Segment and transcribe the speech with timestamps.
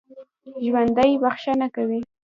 [0.63, 1.99] ژوندي بښنه کوي